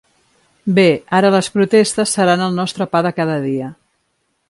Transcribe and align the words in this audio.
Bé, 0.77 0.85
ara 1.19 1.31
les 1.35 1.51
protestes 1.57 2.17
seran 2.19 2.43
el 2.49 2.59
nostre 2.63 2.91
pa 2.95 3.07
de 3.09 3.13
cada 3.21 3.37
dia. 3.49 3.73